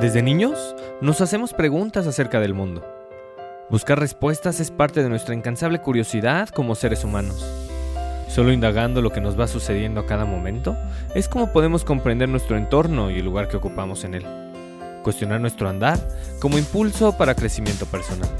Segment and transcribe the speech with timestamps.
[0.00, 2.86] Desde niños nos hacemos preguntas acerca del mundo.
[3.68, 7.44] Buscar respuestas es parte de nuestra incansable curiosidad como seres humanos.
[8.28, 10.76] Solo indagando lo que nos va sucediendo a cada momento
[11.16, 14.26] es como podemos comprender nuestro entorno y el lugar que ocupamos en él.
[15.02, 15.98] Cuestionar nuestro andar
[16.38, 18.30] como impulso para crecimiento personal.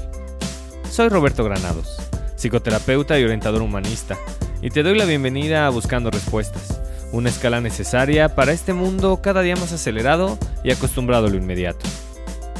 [0.89, 1.97] Soy Roberto Granados,
[2.37, 4.15] psicoterapeuta y orientador humanista,
[4.61, 6.79] y te doy la bienvenida a Buscando Respuestas,
[7.11, 11.85] una escala necesaria para este mundo cada día más acelerado y acostumbrado a lo inmediato.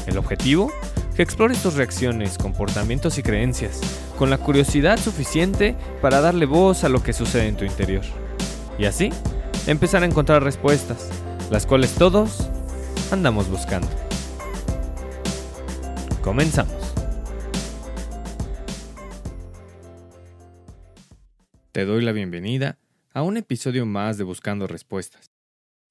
[0.06, 0.72] El objetivo,
[1.14, 3.80] que explores tus reacciones, comportamientos y creencias,
[4.18, 8.04] con la curiosidad suficiente para darle voz a lo que sucede en tu interior.
[8.78, 9.10] Y así,
[9.66, 11.08] empezar a encontrar respuestas,
[11.50, 12.48] las cuales todos
[13.12, 13.88] andamos buscando.
[16.22, 16.74] Comenzamos.
[21.72, 22.78] Te doy la bienvenida
[23.12, 25.32] a un episodio más de Buscando Respuestas.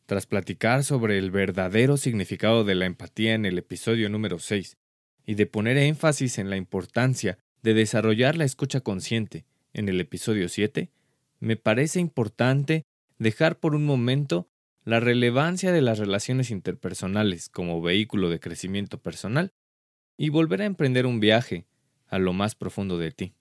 [0.06, 4.78] Tras platicar sobre el verdadero significado de la empatía en el episodio número 6
[5.26, 10.48] y de poner énfasis en la importancia de desarrollar la escucha consciente en el episodio
[10.48, 10.90] 7,
[11.42, 12.86] me parece importante
[13.18, 14.48] dejar por un momento
[14.86, 19.52] la relevancia de las relaciones interpersonales como vehículo de crecimiento personal
[20.18, 21.66] y volver a emprender un viaje
[22.08, 23.34] a lo más profundo de ti.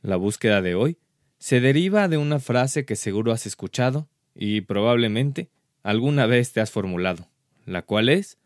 [0.00, 0.98] La búsqueda de hoy
[1.38, 5.50] se deriva de una frase que seguro has escuchado y probablemente
[5.82, 7.28] alguna vez te has formulado,
[7.64, 8.38] la cual es,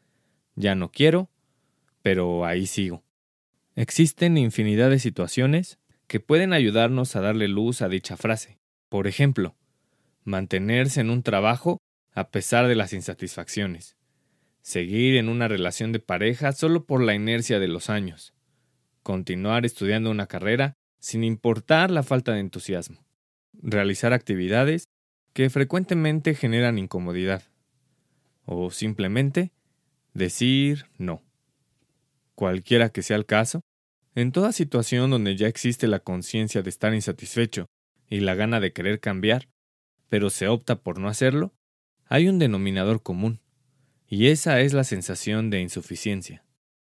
[0.55, 1.31] ya no quiero,
[2.03, 3.03] pero ahí sigo.
[3.77, 8.59] Existen infinidad de situaciones que pueden ayudarnos a darle luz a dicha frase.
[8.89, 9.55] Por ejemplo,
[10.25, 11.79] mantenerse en un trabajo
[12.13, 13.97] a pesar de las insatisfacciones,
[14.63, 18.35] seguir en una relación de pareja solo por la inercia de los años,
[19.03, 23.05] continuar estudiando una carrera sin importar la falta de entusiasmo.
[23.55, 24.85] Realizar actividades
[25.33, 27.43] que frecuentemente generan incomodidad.
[28.45, 29.53] O simplemente
[30.15, 31.23] decir no.
[32.35, 33.61] Cualquiera que sea el caso,
[34.15, 37.67] en toda situación donde ya existe la conciencia de estar insatisfecho
[38.09, 39.49] y la gana de querer cambiar,
[40.09, 41.55] pero se opta por no hacerlo,
[42.07, 43.41] hay un denominador común,
[44.09, 46.45] y esa es la sensación de insuficiencia.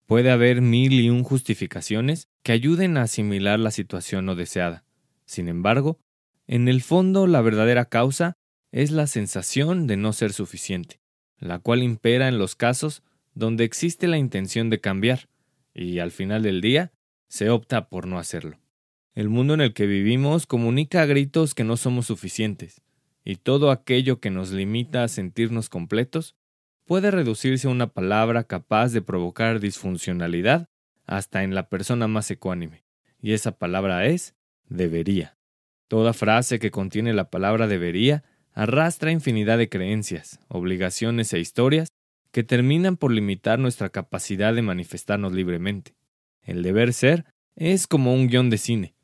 [0.05, 4.83] Puede haber mil y un justificaciones que ayuden a asimilar la situación no deseada.
[5.25, 5.99] Sin embargo,
[6.47, 8.33] en el fondo la verdadera causa
[8.71, 10.99] es la sensación de no ser suficiente,
[11.39, 13.03] la cual impera en los casos
[13.33, 15.29] donde existe la intención de cambiar,
[15.73, 16.91] y al final del día
[17.27, 18.57] se opta por no hacerlo.
[19.13, 22.81] El mundo en el que vivimos comunica a gritos que no somos suficientes,
[23.23, 26.35] y todo aquello que nos limita a sentirnos completos
[26.85, 30.67] puede reducirse a una palabra capaz de provocar disfuncionalidad
[31.11, 32.85] hasta en la persona más ecuánime,
[33.21, 34.33] y esa palabra es
[34.69, 35.35] debería.
[35.89, 38.23] Toda frase que contiene la palabra debería
[38.53, 41.89] arrastra infinidad de creencias, obligaciones e historias
[42.31, 45.95] que terminan por limitar nuestra capacidad de manifestarnos libremente.
[46.43, 47.25] El deber ser
[47.57, 48.95] es como un guion de cine.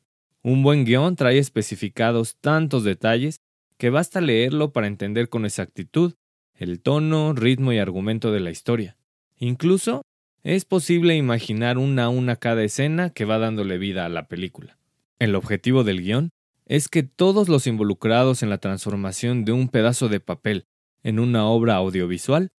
[0.42, 3.42] Un buen guion trae especificados tantos detalles
[3.76, 6.14] que basta leerlo para entender con exactitud
[6.54, 8.96] el tono, ritmo y argumento de la historia.
[9.36, 10.06] Incluso
[10.42, 14.78] es posible imaginar una a una cada escena que va dándole vida a la película.
[15.18, 16.30] El objetivo del guion
[16.66, 20.66] es que todos los involucrados en la transformación de un pedazo de papel
[21.02, 22.50] en una obra audiovisual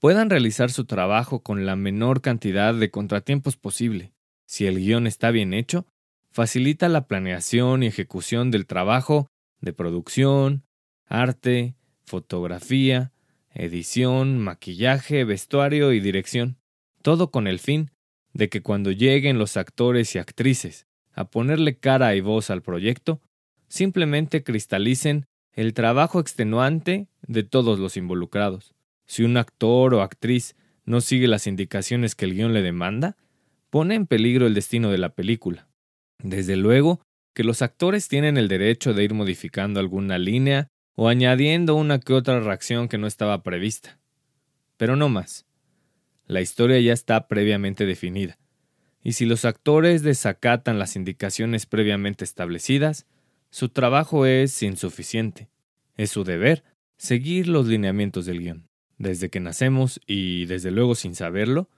[0.00, 4.12] puedan realizar su trabajo con la menor cantidad de contratiempos posible.
[4.46, 5.86] Si el guion está bien hecho,
[6.30, 9.28] facilita la planeación y ejecución del trabajo
[9.60, 10.64] de producción,
[11.06, 13.12] arte, fotografía,
[13.52, 16.58] edición, maquillaje, vestuario y dirección,
[17.02, 17.90] todo con el fin
[18.32, 23.20] de que cuando lleguen los actores y actrices a ponerle cara y voz al proyecto,
[23.68, 28.74] simplemente cristalicen el trabajo extenuante de todos los involucrados.
[29.06, 30.54] Si un actor o actriz
[30.84, 33.16] no sigue las indicaciones que el guion le demanda,
[33.70, 35.68] pone en peligro el destino de la película.
[36.22, 37.00] Desde luego
[37.34, 42.12] que los actores tienen el derecho de ir modificando alguna línea o añadiendo una que
[42.12, 43.98] otra reacción que no estaba prevista.
[44.76, 45.47] Pero no más.
[46.28, 48.38] La historia ya está previamente definida,
[49.02, 53.06] y si los actores desacatan las indicaciones previamente establecidas,
[53.48, 55.48] su trabajo es insuficiente.
[55.96, 56.64] Es su deber
[56.98, 58.68] seguir los lineamientos del guion.
[58.98, 61.70] Desde que nacemos, y desde luego sin saberlo,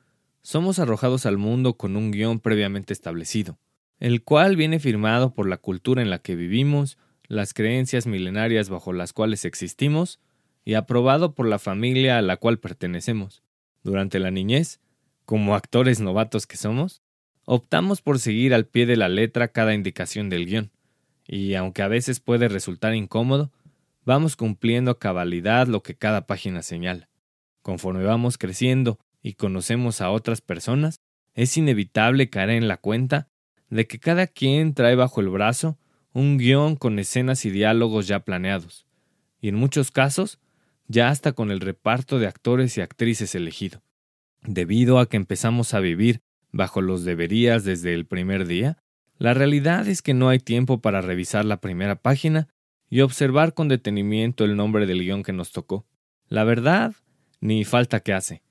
[0.43, 3.57] somos arrojados al mundo con un guion previamente establecido,
[4.01, 6.99] el cual viene firmado por la cultura en la que vivimos,
[7.29, 10.19] las creencias milenarias bajo las cuales existimos
[10.65, 13.45] y aprobado por la familia a la cual pertenecemos.
[13.83, 14.81] Durante la niñez,
[15.25, 17.03] como actores novatos que somos,
[17.45, 20.71] optamos por seguir al pie de la letra cada indicación del guion,
[21.27, 23.53] y aunque a veces puede resultar incómodo,
[24.05, 27.09] vamos cumpliendo a cabalidad lo que cada página señala.
[27.63, 31.01] Conforme vamos creciendo y conocemos a otras personas,
[31.35, 33.29] es inevitable caer en la cuenta
[33.69, 35.79] de que cada quien trae bajo el brazo
[36.13, 38.87] un guion con escenas y diálogos ya planeados,
[39.41, 40.41] y en muchos casos
[40.91, 43.81] ya hasta con el reparto de actores y actrices elegido.
[44.43, 46.21] Debido a que empezamos a vivir
[46.51, 48.77] bajo los deberías desde el primer día,
[49.17, 52.49] la realidad es que no hay tiempo para revisar la primera página
[52.89, 55.87] y observar con detenimiento el nombre del guion que nos tocó.
[56.27, 56.93] La verdad,
[57.41, 58.43] ni falta que hace,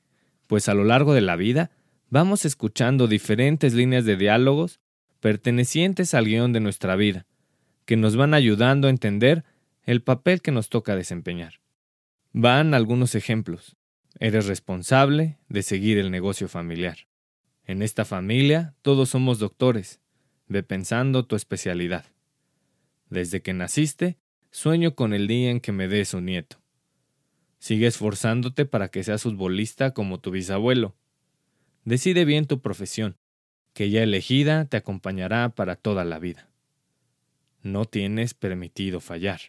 [0.47, 1.71] pues a lo largo de la vida
[2.09, 4.79] vamos escuchando diferentes líneas de diálogos
[5.19, 7.25] pertenecientes al guion de nuestra vida,
[7.83, 9.43] que nos van ayudando a entender
[9.83, 11.59] el papel que nos toca desempeñar.
[12.33, 13.75] Van algunos ejemplos.
[14.19, 17.07] Eres responsable de seguir el negocio familiar.
[17.65, 19.99] En esta familia todos somos doctores.
[20.47, 22.05] Ve pensando tu especialidad.
[23.09, 24.19] Desde que naciste,
[24.51, 26.61] sueño con el día en que me des un nieto.
[27.57, 30.95] Sigue esforzándote para que seas futbolista como tu bisabuelo.
[31.83, 33.17] Decide bien tu profesión,
[33.73, 36.47] que ya elegida te acompañará para toda la vida.
[37.63, 39.41] No tienes permitido fallar.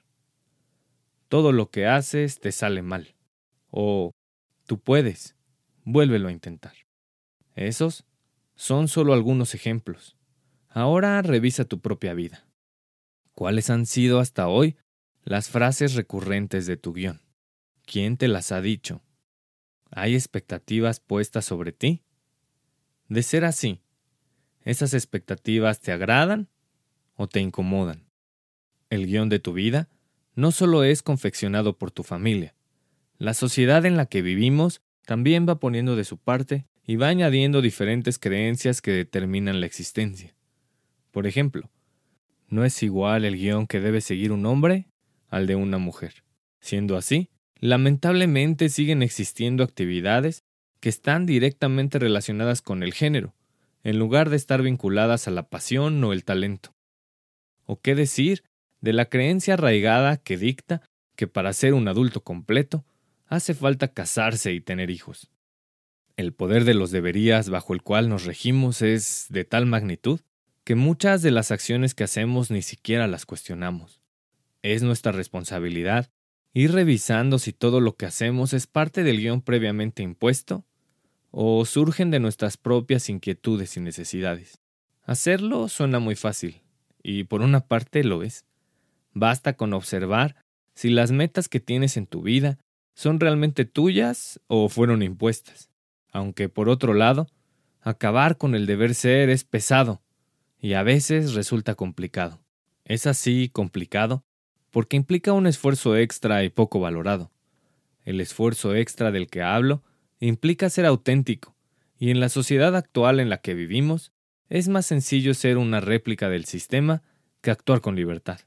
[1.30, 3.14] Todo lo que haces te sale mal.
[3.70, 4.10] O
[4.66, 5.36] tú puedes,
[5.84, 6.74] vuélvelo a intentar.
[7.54, 8.04] Esos
[8.56, 10.16] son solo algunos ejemplos.
[10.68, 12.48] Ahora revisa tu propia vida.
[13.32, 14.76] ¿Cuáles han sido hasta hoy
[15.22, 17.22] las frases recurrentes de tu guion?
[17.86, 19.00] ¿Quién te las ha dicho?
[19.92, 22.02] ¿Hay expectativas puestas sobre ti?
[23.06, 23.80] De ser así,
[24.64, 26.48] ¿esas expectativas te agradan
[27.14, 28.10] o te incomodan?
[28.88, 29.88] El guion de tu vida
[30.34, 32.54] no solo es confeccionado por tu familia.
[33.18, 37.62] La sociedad en la que vivimos también va poniendo de su parte y va añadiendo
[37.62, 40.34] diferentes creencias que determinan la existencia.
[41.10, 41.70] Por ejemplo,
[42.48, 44.88] no es igual el guion que debe seguir un hombre
[45.28, 46.24] al de una mujer.
[46.60, 50.44] Siendo así, lamentablemente siguen existiendo actividades
[50.80, 53.34] que están directamente relacionadas con el género,
[53.84, 56.74] en lugar de estar vinculadas a la pasión o el talento.
[57.66, 58.42] ¿O qué decir
[58.80, 60.82] de la creencia arraigada que dicta
[61.16, 62.84] que para ser un adulto completo
[63.26, 65.30] hace falta casarse y tener hijos.
[66.16, 70.20] El poder de los deberías bajo el cual nos regimos es de tal magnitud
[70.64, 74.00] que muchas de las acciones que hacemos ni siquiera las cuestionamos.
[74.62, 76.10] Es nuestra responsabilidad
[76.52, 80.64] ir revisando si todo lo que hacemos es parte del guion previamente impuesto
[81.30, 84.60] o surgen de nuestras propias inquietudes y necesidades.
[85.02, 86.60] Hacerlo suena muy fácil,
[87.02, 88.44] y por una parte lo es.
[89.12, 90.36] Basta con observar
[90.74, 92.58] si las metas que tienes en tu vida
[92.94, 95.70] son realmente tuyas o fueron impuestas.
[96.12, 97.28] Aunque por otro lado,
[97.80, 100.02] acabar con el deber ser es pesado
[100.60, 102.40] y a veces resulta complicado.
[102.84, 104.24] Es así complicado
[104.70, 107.30] porque implica un esfuerzo extra y poco valorado.
[108.04, 109.82] El esfuerzo extra del que hablo
[110.20, 111.56] implica ser auténtico,
[111.98, 114.12] y en la sociedad actual en la que vivimos,
[114.48, 117.02] es más sencillo ser una réplica del sistema
[117.40, 118.40] que actuar con libertad.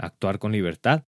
[0.00, 1.04] Actuar con libertad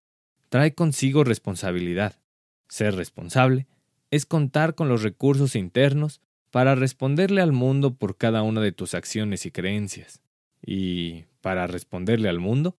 [0.51, 2.21] trae consigo responsabilidad.
[2.69, 3.67] Ser responsable
[4.11, 8.93] es contar con los recursos internos para responderle al mundo por cada una de tus
[8.93, 10.21] acciones y creencias.
[10.61, 12.77] Y para responderle al mundo,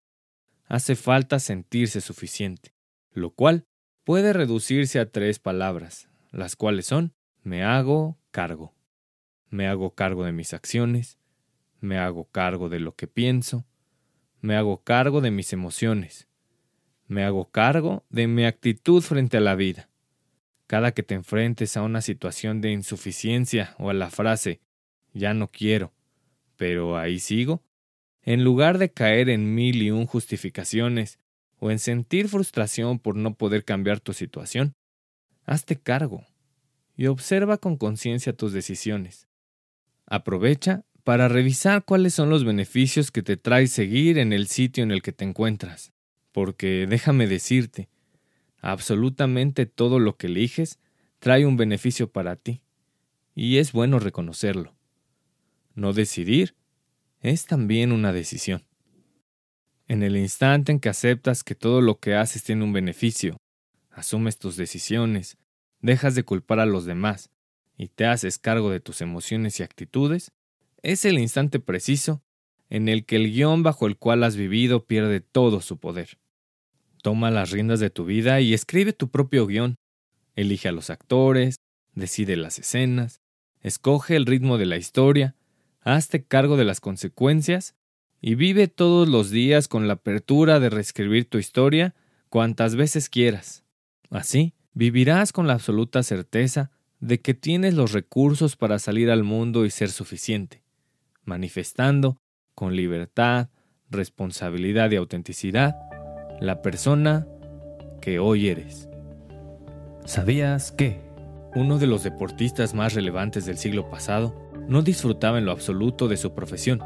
[0.67, 2.75] hace falta sentirse suficiente,
[3.11, 3.65] lo cual
[4.03, 8.75] puede reducirse a tres palabras, las cuales son me hago cargo.
[9.49, 11.17] Me hago cargo de mis acciones,
[11.81, 13.65] me hago cargo de lo que pienso,
[14.43, 16.27] me hago cargo de mis emociones.
[17.07, 19.89] Me hago cargo de mi actitud frente a la vida.
[20.67, 24.59] Cada que te enfrentes a una situación de insuficiencia o a la frase
[25.13, 25.93] ya no quiero,
[26.57, 27.63] pero ahí sigo,
[28.21, 31.19] en lugar de caer en mil y un justificaciones
[31.59, 34.75] o en sentir frustración por no poder cambiar tu situación,
[35.45, 36.25] hazte cargo
[36.97, 39.29] y observa con conciencia tus decisiones.
[40.05, 44.91] Aprovecha para revisar cuáles son los beneficios que te trae seguir en el sitio en
[44.91, 45.91] el que te encuentras.
[46.31, 47.89] Porque déjame decirte,
[48.61, 50.79] absolutamente todo lo que eliges
[51.19, 52.61] trae un beneficio para ti,
[53.35, 54.73] y es bueno reconocerlo.
[55.75, 56.55] No decidir
[57.21, 58.63] es también una decisión.
[59.87, 63.37] En el instante en que aceptas que todo lo que haces tiene un beneficio,
[63.91, 65.37] asumes tus decisiones,
[65.81, 67.29] dejas de culpar a los demás
[67.77, 70.31] y te haces cargo de tus emociones y actitudes,
[70.83, 72.21] es el instante preciso
[72.69, 76.19] en el que el guion bajo el cual has vivido pierde todo su poder.
[77.01, 79.75] Toma las riendas de tu vida y escribe tu propio guion.
[80.35, 81.57] Elige a los actores,
[81.93, 83.21] decide las escenas,
[83.61, 85.35] escoge el ritmo de la historia,
[85.81, 87.75] hazte cargo de las consecuencias
[88.21, 91.93] y vive todos los días con la apertura de reescribir tu historia
[92.29, 93.63] cuantas veces quieras.
[94.09, 99.65] Así, vivirás con la absoluta certeza de que tienes los recursos para salir al mundo
[99.65, 100.62] y ser suficiente,
[101.25, 102.17] manifestando
[102.55, 103.49] con libertad,
[103.89, 105.75] responsabilidad y autenticidad
[106.39, 107.27] la persona
[108.01, 108.89] que hoy eres.
[110.05, 110.99] ¿Sabías que
[111.55, 114.35] uno de los deportistas más relevantes del siglo pasado
[114.67, 116.81] no disfrutaba en lo absoluto de su profesión?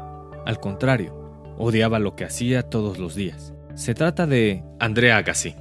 [0.46, 3.52] Al contrario, odiaba lo que hacía todos los días.
[3.74, 5.54] Se trata de Andrea Agassi,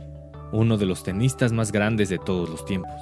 [0.52, 2.94] uno de los tenistas más grandes de todos los tiempos.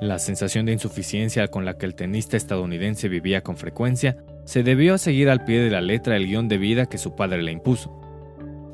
[0.00, 4.94] La sensación de insuficiencia con la que el tenista estadounidense vivía con frecuencia se debió
[4.94, 7.52] a seguir al pie de la letra el guion de vida que su padre le
[7.52, 8.00] impuso.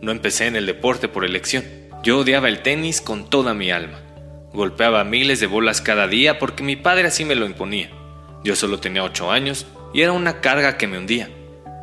[0.02, 1.64] No empecé en el deporte por elección.
[2.02, 4.00] Yo odiaba el tenis con toda mi alma.
[4.52, 7.90] Golpeaba miles de bolas cada día porque mi padre así me lo imponía.
[8.42, 11.28] Yo solo tenía ocho años y era una carga que me hundía.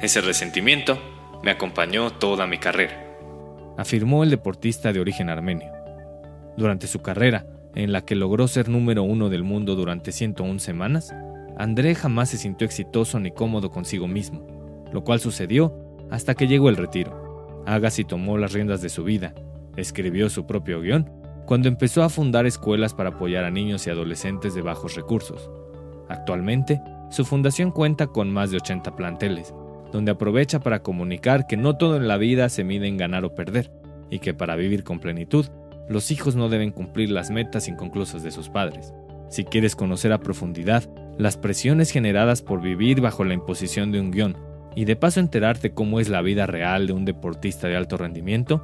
[0.02, 1.00] Ese resentimiento
[1.44, 3.04] me acompañó toda mi carrera,
[3.78, 5.72] afirmó el deportista de origen armenio.
[6.58, 11.14] Durante su carrera, en la que logró ser número uno del mundo durante 101 semanas,
[11.58, 14.46] André jamás se sintió exitoso ni cómodo consigo mismo,
[14.94, 15.74] lo cual sucedió
[16.12, 17.64] hasta que llegó el retiro.
[17.66, 19.34] Agassi tomó las riendas de su vida,
[19.76, 21.12] escribió su propio guion,
[21.48, 25.50] cuando empezó a fundar escuelas para apoyar a niños y adolescentes de bajos recursos.
[26.10, 29.54] Actualmente, su fundación cuenta con más de 80 planteles,
[29.92, 33.34] donde aprovecha para comunicar que no todo en la vida se mide en ganar o
[33.34, 33.72] perder,
[34.10, 35.48] y que para vivir con plenitud,
[35.90, 38.94] los hijos no deben cumplir las metas inconclusas de sus padres.
[39.30, 44.12] Si quieres conocer a profundidad las presiones generadas por vivir bajo la imposición de un
[44.12, 44.38] guion
[44.76, 48.62] y de paso enterarte cómo es la vida real de un deportista de alto rendimiento,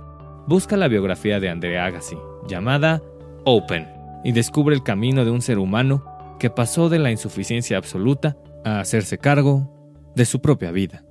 [0.48, 2.18] busca la biografía de Andrea Agassi,
[2.48, 3.02] llamada
[3.46, 3.88] Open,
[4.24, 6.06] y descubre el camino de un ser humano
[6.40, 11.04] que pasó de la insuficiencia absoluta a hacerse cargo de su propia vida.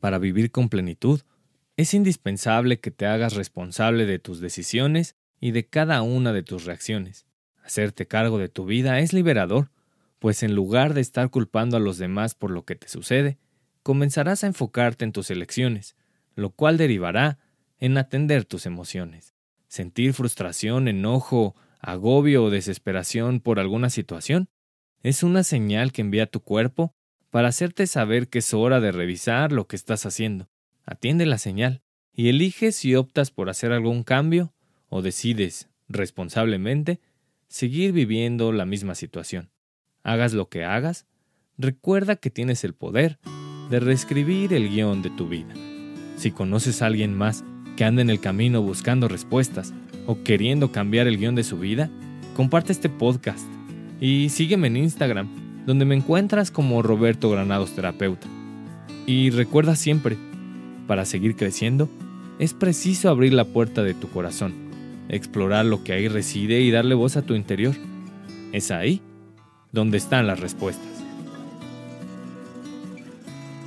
[0.00, 1.20] Para vivir con plenitud,
[1.76, 6.64] es indispensable que te hagas responsable de tus decisiones y de cada una de tus
[6.64, 7.26] reacciones.
[7.64, 9.70] Hacerte cargo de tu vida es liberador,
[10.18, 13.38] pues en lugar de estar culpando a los demás por lo que te sucede,
[13.82, 15.96] comenzarás a enfocarte en tus elecciones,
[16.34, 17.38] lo cual derivará
[17.78, 19.34] en atender tus emociones.
[19.66, 24.48] Sentir frustración, enojo, agobio o desesperación por alguna situación
[25.02, 26.94] es una señal que envía tu cuerpo
[27.30, 30.48] para hacerte saber que es hora de revisar lo que estás haciendo.
[30.84, 34.54] Atiende la señal y elige si optas por hacer algún cambio
[34.88, 37.00] o decides, responsablemente,
[37.48, 39.50] seguir viviendo la misma situación.
[40.02, 41.06] Hagas lo que hagas,
[41.56, 43.18] recuerda que tienes el poder
[43.70, 45.54] de reescribir el guion de tu vida.
[46.16, 47.44] Si conoces a alguien más
[47.76, 49.72] que anda en el camino buscando respuestas
[50.06, 51.90] o queriendo cambiar el guion de su vida,
[52.36, 53.46] comparte este podcast
[54.00, 58.26] y sígueme en Instagram, donde me encuentras como Roberto Granados Terapeuta.
[59.06, 60.16] Y recuerda siempre,
[60.86, 61.88] para seguir creciendo,
[62.38, 64.63] es preciso abrir la puerta de tu corazón
[65.08, 67.74] explorar lo que ahí reside y darle voz a tu interior.
[68.52, 69.02] Es ahí
[69.72, 70.86] donde están las respuestas.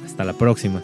[0.05, 0.81] Hasta la próxima.